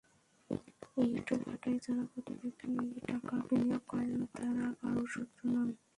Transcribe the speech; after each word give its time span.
ইটভাটায় 1.09 1.77
যাঁরা 1.83 2.03
কোটি 2.11 2.33
কোটি 2.41 2.67
টাকা 3.07 3.35
বিনিয়োগ 3.47 3.83
করেন, 3.87 4.21
তাঁরা 4.35 4.65
কারও 4.79 5.03
শত্রু 5.13 5.45
নন। 5.53 5.69